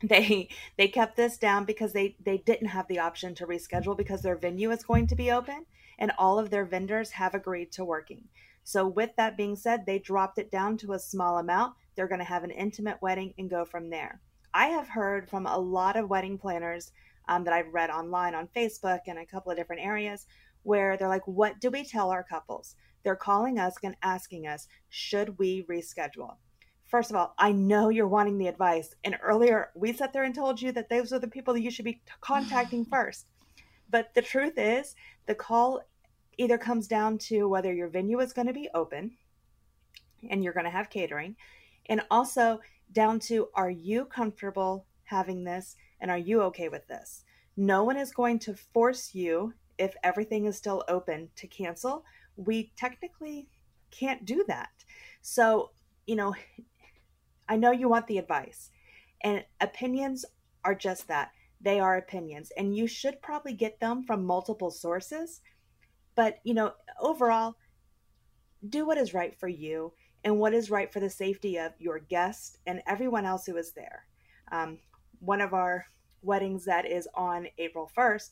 They 0.08 0.48
they 0.78 0.88
kept 0.88 1.16
this 1.16 1.36
down 1.36 1.66
because 1.66 1.92
they 1.92 2.16
they 2.24 2.38
didn't 2.38 2.68
have 2.68 2.88
the 2.88 3.00
option 3.00 3.34
to 3.34 3.46
reschedule 3.46 3.94
because 3.94 4.22
their 4.22 4.36
venue 4.36 4.70
is 4.70 4.82
going 4.82 5.06
to 5.08 5.14
be 5.14 5.30
open 5.30 5.66
and 5.98 6.10
all 6.18 6.38
of 6.38 6.48
their 6.48 6.64
vendors 6.64 7.10
have 7.10 7.34
agreed 7.34 7.70
to 7.72 7.84
working. 7.84 8.24
So, 8.64 8.86
with 8.86 9.14
that 9.16 9.36
being 9.36 9.56
said, 9.56 9.84
they 9.84 9.98
dropped 9.98 10.38
it 10.38 10.50
down 10.50 10.78
to 10.78 10.94
a 10.94 10.98
small 10.98 11.38
amount. 11.38 11.74
They're 11.94 12.08
going 12.08 12.20
to 12.20 12.24
have 12.24 12.44
an 12.44 12.50
intimate 12.50 13.02
wedding 13.02 13.34
and 13.36 13.50
go 13.50 13.64
from 13.64 13.90
there. 13.90 14.20
I 14.54 14.66
have 14.68 14.88
heard 14.88 15.28
from 15.28 15.46
a 15.46 15.58
lot 15.58 15.96
of 15.96 16.08
wedding 16.08 16.38
planners 16.38 16.92
um, 17.28 17.44
that 17.44 17.52
I've 17.52 17.72
read 17.72 17.90
online 17.90 18.34
on 18.34 18.48
Facebook 18.48 19.00
and 19.06 19.18
a 19.18 19.26
couple 19.26 19.52
of 19.52 19.58
different 19.58 19.82
areas 19.82 20.26
where 20.62 20.96
they're 20.96 21.08
like, 21.08 21.26
What 21.26 21.60
do 21.60 21.70
we 21.70 21.84
tell 21.84 22.10
our 22.10 22.24
couples? 22.24 22.74
They're 23.02 23.16
calling 23.16 23.58
us 23.58 23.74
and 23.82 23.96
asking 24.02 24.46
us, 24.46 24.66
Should 24.88 25.38
we 25.38 25.64
reschedule? 25.64 26.36
First 26.90 27.10
of 27.10 27.16
all, 27.16 27.34
I 27.38 27.52
know 27.52 27.88
you're 27.88 28.08
wanting 28.08 28.36
the 28.36 28.48
advice. 28.48 28.96
And 29.04 29.16
earlier, 29.22 29.70
we 29.76 29.92
sat 29.92 30.12
there 30.12 30.24
and 30.24 30.34
told 30.34 30.60
you 30.60 30.72
that 30.72 30.88
those 30.88 31.12
are 31.12 31.20
the 31.20 31.28
people 31.28 31.54
that 31.54 31.62
you 31.62 31.70
should 31.70 31.84
be 31.84 32.02
contacting 32.20 32.84
first. 32.90 33.26
But 33.88 34.12
the 34.14 34.22
truth 34.22 34.54
is, 34.56 34.96
the 35.26 35.36
call 35.36 35.82
either 36.36 36.58
comes 36.58 36.88
down 36.88 37.18
to 37.18 37.48
whether 37.48 37.72
your 37.72 37.86
venue 37.86 38.18
is 38.18 38.32
going 38.32 38.48
to 38.48 38.52
be 38.52 38.68
open 38.74 39.12
and 40.28 40.42
you're 40.42 40.52
going 40.52 40.64
to 40.64 40.70
have 40.70 40.90
catering, 40.90 41.36
and 41.86 42.02
also 42.10 42.60
down 42.92 43.20
to 43.20 43.48
are 43.54 43.70
you 43.70 44.04
comfortable 44.04 44.84
having 45.04 45.44
this 45.44 45.76
and 46.00 46.10
are 46.10 46.18
you 46.18 46.42
okay 46.42 46.68
with 46.68 46.86
this? 46.88 47.24
No 47.56 47.84
one 47.84 47.96
is 47.96 48.10
going 48.10 48.40
to 48.40 48.54
force 48.54 49.14
you 49.14 49.54
if 49.78 49.94
everything 50.02 50.46
is 50.46 50.56
still 50.56 50.84
open 50.88 51.28
to 51.36 51.46
cancel. 51.46 52.04
We 52.36 52.72
technically 52.76 53.46
can't 53.92 54.24
do 54.24 54.44
that. 54.48 54.70
So, 55.22 55.70
you 56.06 56.16
know, 56.16 56.34
I 57.50 57.56
know 57.56 57.70
you 57.70 57.90
want 57.90 58.06
the 58.06 58.16
advice, 58.16 58.70
and 59.22 59.44
opinions 59.60 60.24
are 60.64 60.74
just 60.74 61.08
that. 61.08 61.32
They 61.60 61.78
are 61.78 61.98
opinions, 61.98 62.50
and 62.56 62.74
you 62.74 62.86
should 62.86 63.20
probably 63.20 63.52
get 63.52 63.80
them 63.80 64.02
from 64.04 64.24
multiple 64.24 64.70
sources 64.70 65.42
but, 66.14 66.38
you 66.44 66.54
know, 66.54 66.72
overall, 67.00 67.54
do 68.68 68.86
what 68.86 68.98
is 68.98 69.14
right 69.14 69.34
for 69.38 69.48
you 69.48 69.92
and 70.24 70.38
what 70.38 70.52
is 70.52 70.70
right 70.70 70.92
for 70.92 71.00
the 71.00 71.08
safety 71.08 71.56
of 71.56 71.72
your 71.78 71.98
guest 71.98 72.58
and 72.66 72.82
everyone 72.86 73.24
else 73.24 73.46
who 73.46 73.56
is 73.56 73.72
there. 73.72 74.04
Um, 74.52 74.78
one 75.20 75.40
of 75.40 75.54
our 75.54 75.86
weddings 76.22 76.64
that 76.66 76.84
is 76.84 77.08
on 77.14 77.46
April 77.56 77.90
1st, 77.96 78.30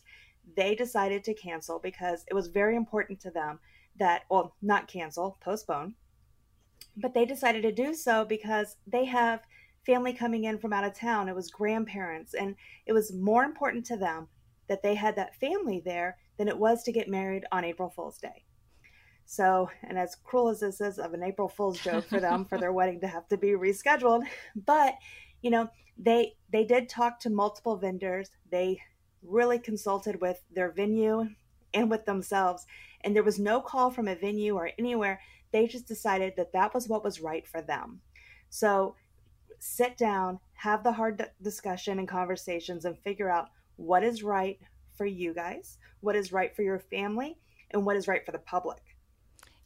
they 0.55 0.75
decided 0.75 1.25
to 1.25 1.35
cancel 1.35 1.79
because 1.79 2.25
it 2.29 2.35
was 2.35 2.49
very 2.49 2.77
important 2.77 3.21
to 3.21 3.31
them 3.31 3.59
that, 3.99 4.25
well, 4.31 4.55
not 4.61 4.87
cancel, 4.89 5.39
postpone, 5.41 5.95
but 6.97 7.15
they 7.15 7.25
decided 7.25 7.63
to 7.63 7.73
do 7.73 7.95
so 7.95 8.25
because 8.25 8.77
they 8.87 9.05
have 9.05 9.41
family 9.87 10.13
coming 10.13 10.45
in 10.45 10.59
from 10.59 10.73
out 10.73 10.85
of 10.85 10.95
town. 10.95 11.29
It 11.29 11.35
was 11.35 11.51
grandparents, 11.51 12.35
and 12.35 12.55
it 12.87 12.93
was 12.93 13.13
more 13.13 13.45
important 13.45 13.87
to 13.87 13.97
them 13.97 14.29
that 14.69 14.83
they 14.83 14.95
had 14.95 15.17
that 15.17 15.35
family 15.37 15.81
there 15.85 16.19
than 16.37 16.49
it 16.49 16.59
was 16.59 16.83
to 16.85 16.93
get 16.93 17.09
married 17.09 17.45
on 17.53 17.65
April 17.65 17.89
Fool's 17.89 18.19
Day. 18.19 18.45
So, 19.25 19.71
and 19.83 19.99
as 19.99 20.17
cruel 20.25 20.49
as 20.49 20.61
this 20.61 20.81
is 20.81 20.99
of 20.99 21.13
an 21.13 21.23
April 21.23 21.49
Fool's 21.49 21.81
joke 21.81 22.07
for 22.07 22.21
them 22.21 22.45
for 22.45 22.59
their 22.59 22.73
wedding 22.75 23.01
to 23.01 23.07
have 23.07 23.29
to 23.29 23.37
be 23.37 23.49
rescheduled, 23.49 24.23
but 24.67 24.95
you 25.43 25.51
know, 25.51 25.69
they 25.99 26.35
they 26.53 26.65
did 26.65 26.89
talk 26.89 27.21
to 27.21 27.31
multiple 27.31 27.77
vendors. 27.77 28.31
They 28.51 28.81
really 29.23 29.59
consulted 29.59 30.21
with 30.21 30.43
their 30.55 30.71
venue 30.71 31.29
and 31.75 31.91
with 31.91 32.05
themselves, 32.07 32.67
and 33.03 33.15
there 33.15 33.23
was 33.23 33.39
no 33.39 33.61
call 33.61 33.91
from 33.91 34.09
a 34.09 34.15
venue 34.15 34.55
or 34.57 34.71
anywhere. 34.79 35.21
They 35.52 35.67
just 35.67 35.87
decided 35.87 36.35
that 36.37 36.52
that 36.52 36.75
was 36.75 36.88
what 36.88 37.05
was 37.05 37.21
right 37.21 37.47
for 37.47 37.62
them. 37.62 38.00
So, 38.50 38.95
sit 39.59 39.97
down, 39.97 40.38
have 40.55 40.83
the 40.83 40.93
hard 40.93 41.25
discussion 41.43 41.99
and 41.99 42.09
conversations, 42.09 42.85
and 42.85 42.99
figure 42.99 43.31
out 43.31 43.49
what 43.76 44.02
is 44.02 44.23
right 44.23 44.59
for 44.95 45.07
you 45.07 45.35
guys, 45.35 45.78
what 46.00 46.17
is 46.17 46.33
right 46.33 46.55
for 46.55 46.62
your 46.62 46.78
family, 46.78 47.38
and 47.71 47.85
what 47.85 47.97
is 47.97 48.09
right 48.09 48.25
for 48.25 48.33
the 48.33 48.38
public. 48.38 48.83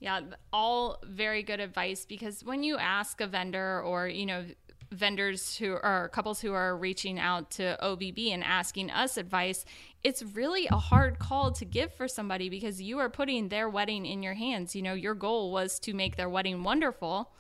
Yeah, 0.01 0.21
all 0.53 0.99
very 1.05 1.43
good 1.45 1.61
advice 1.61 2.05
because 2.05 2.43
when 2.43 2.65
you 2.65 2.77
ask 2.77 3.21
a 3.21 3.27
vendor 3.27 3.81
or, 3.83 4.09
you 4.09 4.27
know, 4.27 4.45
vendors 4.91 5.57
who 5.57 5.73
are 5.75 6.09
couples 6.09 6.41
who 6.41 6.53
are 6.53 6.77
reaching 6.77 7.19
out 7.19 7.51
to 7.53 7.79
OBB 7.83 8.33
and 8.33 8.45
asking 8.45 8.91
us 8.91 9.17
advice, 9.17 9.65
it's 10.05 10.23
really 10.23 10.67
a 10.67 10.79
hard 10.79 11.19
call 11.19 11.53
to 11.53 11.65
give 11.65 11.93
for 11.95 12.09
somebody 12.09 12.49
because 12.49 12.83
you 12.83 12.99
are 12.99 13.09
putting 13.09 13.49
their 13.49 13.69
wedding 13.69 14.05
in 14.05 14.23
your 14.23 14.35
hands. 14.35 14.75
You 14.75 14.83
know, 14.83 14.95
your 14.95 15.15
goal 15.15 15.53
was 15.53 15.79
to 15.81 15.95
make 15.95 16.17
their 16.17 16.29
wedding 16.29 16.63
wonderful. 16.63 17.33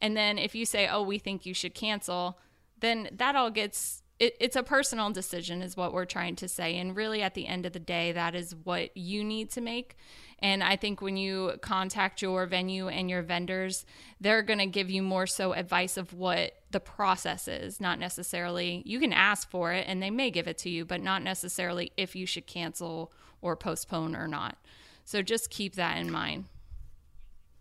And 0.00 0.16
then 0.16 0.38
if 0.38 0.54
you 0.54 0.66
say, 0.66 0.88
oh, 0.88 1.02
we 1.02 1.18
think 1.18 1.46
you 1.46 1.54
should 1.54 1.74
cancel, 1.74 2.38
then 2.80 3.08
that 3.12 3.36
all 3.36 3.50
gets 3.50 4.02
it, 4.18 4.36
it's 4.40 4.56
a 4.56 4.62
personal 4.62 5.10
decision 5.10 5.62
is 5.62 5.76
what 5.76 5.92
we're 5.92 6.04
trying 6.04 6.34
to 6.36 6.48
say 6.48 6.76
and 6.76 6.96
really 6.96 7.22
at 7.22 7.34
the 7.34 7.46
end 7.46 7.64
of 7.64 7.72
the 7.72 7.78
day 7.78 8.10
that 8.12 8.34
is 8.34 8.54
what 8.64 8.96
you 8.96 9.22
need 9.22 9.50
to 9.50 9.60
make 9.60 9.96
and 10.40 10.62
i 10.62 10.76
think 10.76 11.00
when 11.00 11.16
you 11.16 11.52
contact 11.60 12.22
your 12.22 12.46
venue 12.46 12.88
and 12.88 13.10
your 13.10 13.22
vendors 13.22 13.84
they're 14.20 14.42
going 14.42 14.58
to 14.58 14.66
give 14.66 14.90
you 14.90 15.02
more 15.02 15.26
so 15.26 15.52
advice 15.52 15.96
of 15.96 16.12
what 16.12 16.52
the 16.70 16.80
process 16.80 17.48
is 17.48 17.80
not 17.80 17.98
necessarily 17.98 18.82
you 18.84 19.00
can 19.00 19.12
ask 19.12 19.50
for 19.50 19.72
it 19.72 19.84
and 19.88 20.02
they 20.02 20.10
may 20.10 20.30
give 20.30 20.48
it 20.48 20.58
to 20.58 20.70
you 20.70 20.84
but 20.84 21.00
not 21.00 21.22
necessarily 21.22 21.90
if 21.96 22.14
you 22.14 22.26
should 22.26 22.46
cancel 22.46 23.12
or 23.40 23.56
postpone 23.56 24.14
or 24.14 24.28
not 24.28 24.56
so 25.04 25.22
just 25.22 25.50
keep 25.50 25.74
that 25.74 25.96
in 25.98 26.10
mind 26.10 26.44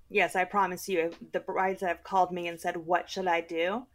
yes 0.09 0.35
i 0.35 0.43
promise 0.43 0.87
you 0.87 1.11
the 1.31 1.39
brides 1.39 1.81
that 1.81 1.87
have 1.87 2.03
called 2.03 2.31
me 2.31 2.47
and 2.47 2.59
said 2.59 2.77
what 2.77 3.09
should 3.09 3.27
i 3.27 3.41
do 3.41 3.85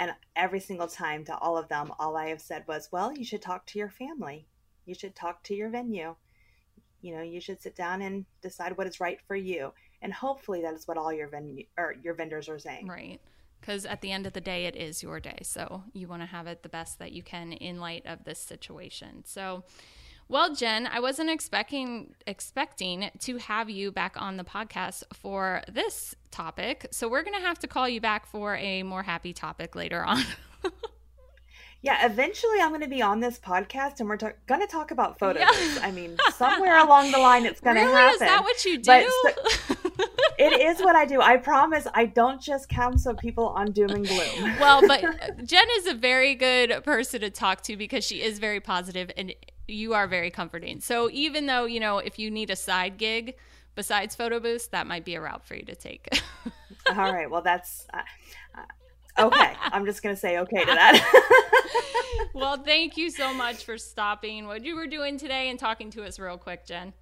and 0.00 0.14
every 0.34 0.60
single 0.60 0.88
time 0.88 1.26
to 1.26 1.36
all 1.36 1.58
of 1.58 1.68
them, 1.68 1.92
all 1.98 2.16
I 2.16 2.28
have 2.28 2.40
said 2.40 2.64
was, 2.66 2.88
well, 2.90 3.12
you 3.12 3.22
should 3.22 3.42
talk 3.42 3.66
to 3.66 3.78
your 3.78 3.90
family. 3.90 4.46
You 4.86 4.94
should 4.94 5.14
talk 5.14 5.42
to 5.44 5.54
your 5.54 5.68
venue. 5.68 6.16
You 7.02 7.16
know, 7.16 7.22
you 7.22 7.40
should 7.40 7.60
sit 7.62 7.76
down 7.76 8.02
and 8.02 8.24
decide 8.42 8.76
what 8.76 8.86
is 8.86 9.00
right 9.00 9.18
for 9.26 9.36
you. 9.36 9.72
And 10.02 10.12
hopefully 10.12 10.62
that 10.62 10.74
is 10.74 10.88
what 10.88 10.96
all 10.96 11.12
your 11.12 11.28
venue 11.28 11.64
or 11.76 11.94
your 12.02 12.14
vendors 12.14 12.48
are 12.48 12.58
saying. 12.58 12.86
Right. 12.86 13.20
Because 13.60 13.84
at 13.84 14.00
the 14.00 14.10
end 14.10 14.26
of 14.26 14.32
the 14.32 14.40
day, 14.40 14.64
it 14.64 14.74
is 14.74 15.02
your 15.02 15.20
day. 15.20 15.38
So 15.42 15.84
you 15.92 16.08
want 16.08 16.22
to 16.22 16.26
have 16.26 16.46
it 16.46 16.62
the 16.62 16.68
best 16.68 16.98
that 16.98 17.12
you 17.12 17.22
can 17.22 17.52
in 17.52 17.78
light 17.78 18.06
of 18.06 18.24
this 18.24 18.38
situation. 18.38 19.22
So, 19.26 19.64
well, 20.28 20.54
Jen, 20.54 20.86
I 20.86 21.00
wasn't 21.00 21.28
expecting 21.28 22.14
expecting 22.26 23.10
to 23.20 23.36
have 23.36 23.68
you 23.68 23.92
back 23.92 24.14
on 24.16 24.38
the 24.38 24.44
podcast 24.44 25.02
for 25.12 25.62
this 25.70 26.14
topic. 26.30 26.86
So 26.90 27.08
we're 27.08 27.22
going 27.22 27.38
to 27.38 27.46
have 27.46 27.58
to 27.58 27.66
call 27.66 27.88
you 27.88 28.00
back 28.00 28.26
for 28.26 28.56
a 28.56 28.82
more 28.82 29.02
happy 29.02 29.34
topic 29.34 29.74
later 29.74 30.02
on. 30.04 30.22
yeah, 31.82 32.04
eventually 32.04 32.60
I'm 32.60 32.70
going 32.70 32.82
to 32.82 32.88
be 32.88 33.00
on 33.00 33.20
this 33.20 33.38
podcast 33.38 34.00
and 34.00 34.08
we're 34.08 34.18
ta- 34.18 34.32
going 34.46 34.60
to 34.60 34.66
talk 34.66 34.90
about 34.90 35.18
photos. 35.18 35.42
Yeah. 35.42 35.78
I 35.82 35.90
mean, 35.90 36.16
somewhere 36.34 36.78
along 36.78 37.10
the 37.10 37.18
line 37.18 37.46
it's 37.46 37.60
going 37.60 37.76
to 37.76 37.82
really? 37.82 37.94
happen. 37.94 38.14
Is 38.14 38.20
that 38.20 38.42
what 38.42 38.64
you 38.64 38.78
do? 38.78 39.10
So- 39.22 39.74
it 40.38 40.60
is 40.60 40.80
what 40.80 40.94
I 40.94 41.06
do. 41.06 41.22
I 41.22 41.38
promise 41.38 41.86
I 41.94 42.04
don't 42.04 42.40
just 42.40 42.68
counsel 42.68 43.14
people 43.14 43.48
on 43.48 43.72
doom 43.72 43.90
and 43.90 44.06
gloom. 44.06 44.56
well, 44.60 44.86
but 44.86 45.00
Jen 45.44 45.66
is 45.78 45.86
a 45.86 45.94
very 45.94 46.34
good 46.34 46.84
person 46.84 47.22
to 47.22 47.30
talk 47.30 47.62
to 47.62 47.76
because 47.76 48.04
she 48.04 48.20
is 48.20 48.38
very 48.38 48.60
positive 48.60 49.10
and 49.16 49.34
you 49.66 49.94
are 49.94 50.06
very 50.06 50.30
comforting. 50.30 50.80
So 50.80 51.08
even 51.12 51.46
though, 51.46 51.64
you 51.64 51.80
know, 51.80 51.98
if 51.98 52.18
you 52.18 52.30
need 52.30 52.50
a 52.50 52.56
side 52.56 52.98
gig 52.98 53.36
besides 53.74 54.14
photo 54.14 54.38
booths, 54.38 54.66
that 54.68 54.86
might 54.86 55.06
be 55.06 55.14
a 55.14 55.20
route 55.20 55.46
for 55.46 55.54
you 55.54 55.62
to 55.64 55.74
take. 55.74 56.08
All 56.88 57.12
right. 57.12 57.30
Well, 57.30 57.42
that's 57.42 57.86
uh, 57.94 58.02
okay. 59.18 59.52
I'm 59.60 59.84
just 59.84 60.02
going 60.02 60.14
to 60.14 60.20
say 60.20 60.38
okay 60.38 60.64
to 60.64 60.66
that. 60.66 62.28
well, 62.34 62.56
thank 62.56 62.96
you 62.96 63.10
so 63.10 63.32
much 63.34 63.64
for 63.64 63.78
stopping 63.78 64.46
what 64.46 64.64
you 64.64 64.74
were 64.74 64.86
doing 64.86 65.18
today 65.18 65.48
and 65.50 65.58
talking 65.58 65.90
to 65.90 66.04
us 66.04 66.18
real 66.18 66.38
quick, 66.38 66.66
Jen. 66.66 66.92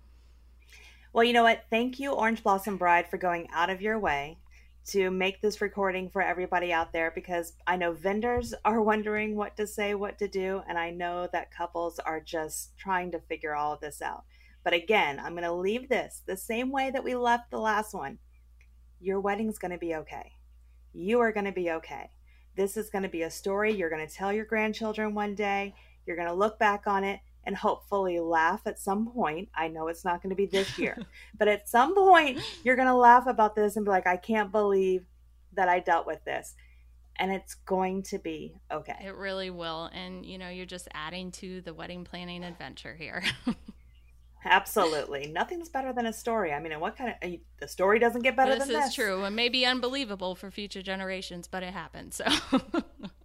Well, 1.12 1.24
you 1.24 1.32
know 1.32 1.42
what? 1.42 1.64
Thank 1.70 1.98
you, 1.98 2.12
Orange 2.12 2.42
Blossom 2.42 2.76
Bride, 2.76 3.08
for 3.08 3.16
going 3.16 3.48
out 3.52 3.70
of 3.70 3.80
your 3.80 3.98
way 3.98 4.38
to 4.88 5.10
make 5.10 5.40
this 5.42 5.60
recording 5.60 6.08
for 6.08 6.22
everybody 6.22 6.72
out 6.72 6.92
there 6.92 7.12
because 7.14 7.52
I 7.66 7.76
know 7.76 7.92
vendors 7.92 8.54
are 8.64 8.82
wondering 8.82 9.36
what 9.36 9.56
to 9.56 9.66
say, 9.66 9.94
what 9.94 10.18
to 10.18 10.28
do, 10.28 10.62
and 10.68 10.78
I 10.78 10.90
know 10.90 11.28
that 11.32 11.50
couples 11.50 11.98
are 11.98 12.20
just 12.20 12.76
trying 12.78 13.10
to 13.12 13.20
figure 13.20 13.54
all 13.54 13.72
of 13.72 13.80
this 13.80 14.00
out. 14.00 14.24
But 14.64 14.72
again, 14.72 15.18
I'm 15.18 15.32
going 15.32 15.44
to 15.44 15.52
leave 15.52 15.88
this 15.88 16.22
the 16.26 16.36
same 16.36 16.70
way 16.70 16.90
that 16.90 17.04
we 17.04 17.14
left 17.14 17.50
the 17.50 17.58
last 17.58 17.94
one. 17.94 18.18
Your 19.00 19.20
wedding's 19.20 19.58
going 19.58 19.70
to 19.70 19.78
be 19.78 19.94
okay. 19.94 20.32
You 20.98 21.20
are 21.20 21.30
going 21.30 21.46
to 21.46 21.52
be 21.52 21.70
okay. 21.70 22.10
This 22.56 22.76
is 22.76 22.90
going 22.90 23.04
to 23.04 23.08
be 23.08 23.22
a 23.22 23.30
story 23.30 23.72
you're 23.72 23.88
going 23.88 24.06
to 24.06 24.12
tell 24.12 24.32
your 24.32 24.44
grandchildren 24.44 25.14
one 25.14 25.36
day. 25.36 25.74
You're 26.04 26.16
going 26.16 26.28
to 26.28 26.34
look 26.34 26.58
back 26.58 26.88
on 26.88 27.04
it 27.04 27.20
and 27.44 27.56
hopefully 27.56 28.18
laugh 28.18 28.62
at 28.66 28.80
some 28.80 29.06
point. 29.12 29.48
I 29.54 29.68
know 29.68 29.86
it's 29.86 30.04
not 30.04 30.20
going 30.20 30.30
to 30.30 30.36
be 30.36 30.46
this 30.46 30.76
year, 30.76 30.98
but 31.38 31.46
at 31.46 31.68
some 31.68 31.94
point, 31.94 32.40
you're 32.64 32.74
going 32.74 32.88
to 32.88 32.96
laugh 32.96 33.28
about 33.28 33.54
this 33.54 33.76
and 33.76 33.84
be 33.84 33.90
like, 33.90 34.08
I 34.08 34.16
can't 34.16 34.50
believe 34.50 35.06
that 35.52 35.68
I 35.68 35.78
dealt 35.78 36.06
with 36.06 36.24
this. 36.24 36.56
And 37.14 37.30
it's 37.30 37.54
going 37.54 38.02
to 38.04 38.18
be 38.18 38.56
okay. 38.72 38.96
It 39.04 39.14
really 39.14 39.50
will. 39.50 39.90
And, 39.92 40.26
you 40.26 40.36
know, 40.36 40.48
you're 40.48 40.66
just 40.66 40.88
adding 40.94 41.30
to 41.32 41.60
the 41.60 41.74
wedding 41.74 42.04
planning 42.04 42.42
adventure 42.42 42.96
here. 42.96 43.22
Absolutely. 44.44 45.26
Nothing's 45.26 45.68
better 45.68 45.92
than 45.92 46.06
a 46.06 46.12
story. 46.12 46.52
I 46.52 46.60
mean, 46.60 46.78
what 46.80 46.96
kind 46.96 47.10
of 47.10 47.16
eh, 47.22 47.36
the 47.58 47.68
story 47.68 47.98
doesn't 47.98 48.22
get 48.22 48.36
better 48.36 48.54
this 48.54 48.64
than 48.64 48.68
this. 48.68 48.84
This 48.84 48.88
is 48.90 48.94
true. 48.94 49.24
It 49.24 49.30
may 49.30 49.48
be 49.48 49.66
unbelievable 49.66 50.34
for 50.34 50.50
future 50.50 50.82
generations, 50.82 51.48
but 51.48 51.62
it 51.62 51.72
happened. 51.72 52.14
So, 52.14 52.24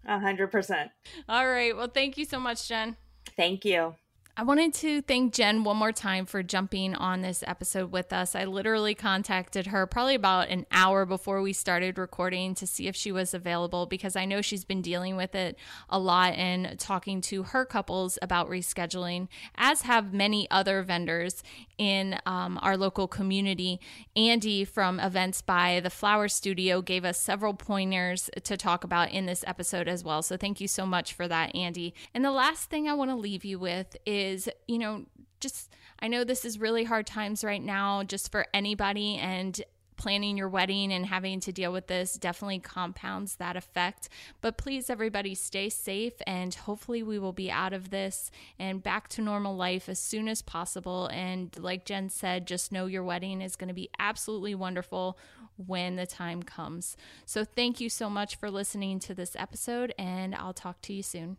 a 0.05 0.20
hundred 0.20 0.51
percent. 0.51 0.91
All 1.29 1.48
right. 1.48 1.75
Well, 1.75 1.88
thank 1.88 2.17
you 2.17 2.25
so 2.25 2.39
much, 2.39 2.67
Jen. 2.67 2.98
Thank 3.36 3.65
you. 3.65 3.96
I 4.36 4.42
wanted 4.42 4.74
to 4.75 5.04
thank 5.04 5.32
Jen 5.32 5.63
one 5.63 5.78
more 5.78 5.92
time 5.92 6.25
for 6.25 6.42
jumping 6.42 6.96
on 6.96 7.22
this 7.22 7.44
episode 7.46 7.92
with 7.92 8.12
us. 8.12 8.34
I 8.34 8.46
literally 8.46 8.96
contacted 8.96 9.68
her 9.68 9.86
probably 9.86 10.16
about 10.16 10.50
an 10.50 10.66
hour 10.72 11.06
before 11.06 11.44
we 11.44 11.54
started 11.54 12.00
recording 12.00 12.56
to 12.56 12.66
see 12.66 12.88
if 12.88 12.96
she 12.96 13.12
was 13.12 13.36
available 13.36 13.86
because 13.86 14.16
I 14.16 14.25
know 14.25 14.42
she's 14.42 14.66
been 14.66 14.82
dealing 14.82 15.16
with 15.18 15.36
it 15.36 15.56
a 15.88 16.00
lot 16.00 16.34
and 16.34 16.80
talking 16.80 17.22
to 17.22 17.44
her 17.44 17.63
couples 17.63 18.18
about 18.24 18.50
rescheduling, 18.50 19.28
as 19.56 19.84
have 19.84 20.16
many 20.16 20.50
other 20.50 20.82
vendors 20.82 21.44
in 21.78 22.18
um, 22.25 22.58
our 22.63 22.75
local 22.75 23.08
community. 23.08 23.80
Andy 24.16 24.66
from 24.66 25.00
Events 25.00 25.44
by 25.44 25.80
the 25.80 25.92
Flower 25.92 26.28
Studio 26.28 26.82
gave 26.82 27.06
us 27.06 27.20
several 27.20 27.54
pointers 27.54 28.32
to 28.44 28.58
talk 28.58 28.84
about 28.84 29.12
in 29.12 29.28
this 29.28 29.44
episode 29.46 29.88
as 29.88 30.04
well. 30.04 30.24
So 30.24 30.38
thank 30.38 30.60
you 30.60 30.68
so 30.68 30.88
much 30.88 31.13
for 31.13 31.28
that, 31.28 31.56
Andy. 31.56 31.94
And 32.16 32.25
the 32.25 32.32
last 32.32 32.72
thing 32.72 32.90
I 32.90 32.94
want 32.94 33.12
to 33.12 33.16
leave 33.16 33.46
you 33.46 33.60
with 33.60 33.96
is 34.08 34.23
is, 34.24 34.50
you 34.68 34.80
know, 34.80 35.06
just 35.39 35.74
I 36.00 36.08
know 36.08 36.24
this 36.24 36.46
is 36.46 36.60
really 36.60 36.84
hard 36.84 37.06
times 37.06 37.44
right 37.44 37.62
now 37.62 38.03
just 38.03 38.32
for 38.32 38.46
anybody 38.53 39.18
and 39.18 39.62
planning 39.96 40.38
your 40.38 40.50
wedding 40.50 40.92
and 40.92 41.06
having 41.06 41.39
to 41.39 41.51
deal 41.51 41.72
with 41.72 41.88
this 41.88 42.15
definitely 42.15 42.60
compounds 42.60 43.36
that 43.36 43.56
effect. 43.56 44.10
But 44.42 44.58
please, 44.58 44.89
everybody, 44.89 45.36
stay 45.36 45.70
safe 45.70 46.13
and 46.25 46.53
hopefully 46.53 47.03
we 47.03 47.20
will 47.20 47.32
be 47.32 47.51
out 47.51 47.74
of 47.74 47.89
this 47.89 48.32
and 48.60 48.84
back 48.84 49.08
to 49.10 49.22
normal 49.22 49.56
life 49.56 49.88
as 49.88 50.00
soon 50.00 50.27
as 50.27 50.42
possible. 50.42 51.08
And 51.08 51.58
like 51.58 51.86
Jen 51.86 52.10
said, 52.10 52.48
just 52.48 52.72
know 52.72 52.86
your 52.86 53.03
wedding 53.03 53.42
is 53.42 53.56
going 53.56 53.70
to 53.70 53.74
be 53.74 53.89
absolutely 54.00 54.56
wonderful 54.56 55.18
when 55.58 55.96
the 55.96 56.08
time 56.08 56.44
comes. 56.44 56.98
So 57.25 57.46
thank 57.46 57.80
you 57.80 57.89
so 57.89 58.10
much 58.10 58.36
for 58.36 58.50
listening 58.50 59.00
to 59.01 59.13
this 59.13 59.36
episode, 59.38 59.94
and 59.98 60.34
I'll 60.34 60.53
talk 60.53 60.82
to 60.82 60.94
you 60.94 61.03
soon. 61.03 61.38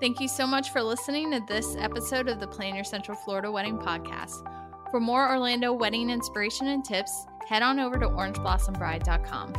Thank 0.00 0.20
you 0.20 0.28
so 0.28 0.46
much 0.46 0.70
for 0.70 0.80
listening 0.80 1.32
to 1.32 1.40
this 1.48 1.74
episode 1.76 2.28
of 2.28 2.38
the 2.38 2.46
Plan 2.46 2.76
Your 2.76 2.84
Central 2.84 3.16
Florida 3.16 3.50
Wedding 3.50 3.78
Podcast. 3.78 4.48
For 4.92 5.00
more 5.00 5.28
Orlando 5.28 5.72
wedding 5.72 6.08
inspiration 6.08 6.68
and 6.68 6.84
tips, 6.84 7.26
head 7.48 7.62
on 7.62 7.80
over 7.80 7.98
to 7.98 8.06
orangeblossombride.com. 8.06 9.54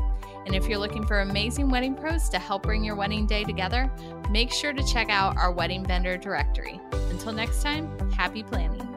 And 0.45 0.55
if 0.55 0.69
you're 0.69 0.79
looking 0.79 1.05
for 1.05 1.19
amazing 1.19 1.69
wedding 1.69 1.93
pros 1.93 2.29
to 2.29 2.39
help 2.39 2.63
bring 2.63 2.85
your 2.85 2.95
wedding 2.95 3.27
day 3.27 3.43
together, 3.43 3.91
make 4.31 4.53
sure 4.53 4.71
to 4.71 4.83
check 4.87 5.09
out 5.09 5.35
our 5.35 5.51
wedding 5.51 5.85
vendor 5.85 6.15
directory. 6.15 6.79
Until 6.93 7.33
next 7.33 7.61
time, 7.61 8.09
happy 8.11 8.41
planning. 8.41 8.88